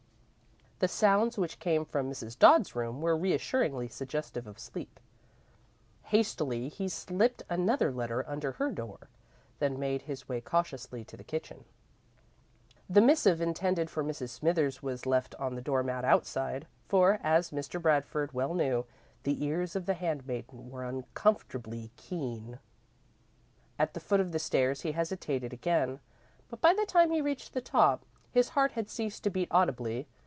The 0.79 0.87
sounds 0.87 1.37
which 1.37 1.59
came 1.59 1.85
from 1.85 2.09
Mrs. 2.09 2.39
Dodd's 2.39 2.75
room 2.75 3.01
were 3.01 3.15
reassuringly 3.15 3.87
suggestive 3.87 4.47
of 4.47 4.57
sleep. 4.57 4.99
Hastily, 6.05 6.69
he 6.69 6.89
slipped 6.89 7.43
another 7.51 7.91
letter 7.91 8.27
under 8.27 8.53
her 8.53 8.71
door, 8.71 9.07
then 9.59 9.77
made 9.77 10.01
his 10.01 10.27
way 10.27 10.41
cautiously 10.41 11.03
to 11.03 11.15
the 11.15 11.23
kitchen. 11.23 11.65
The 12.89 12.99
missive 12.99 13.41
intended 13.41 13.91
for 13.91 14.03
Mrs. 14.03 14.29
Smithers 14.29 14.81
was 14.81 15.05
left 15.05 15.35
on 15.35 15.53
the 15.53 15.61
door 15.61 15.83
mat 15.83 16.03
outside, 16.03 16.65
for, 16.87 17.19
as 17.21 17.51
Mr. 17.51 17.79
Bradford 17.79 18.33
well 18.33 18.55
knew, 18.55 18.87
the 19.21 19.43
ears 19.45 19.75
of 19.75 19.85
the 19.85 19.93
handmaiden 19.93 20.71
were 20.71 20.83
uncomfortably 20.83 21.91
keen. 21.95 22.57
At 23.77 23.93
the 23.93 23.99
foot 23.99 24.19
of 24.19 24.31
the 24.31 24.39
stairs 24.39 24.81
he 24.81 24.93
hesitated 24.93 25.53
again, 25.53 25.99
but 26.49 26.59
by 26.59 26.73
the 26.73 26.87
time 26.87 27.11
he 27.11 27.21
reached 27.21 27.53
the 27.53 27.61
top, 27.61 28.03
his 28.31 28.49
heart 28.49 28.71
had 28.71 28.89
ceased 28.89 29.23
to 29.25 29.29
beat 29.29 29.47
audibly. 29.51 30.07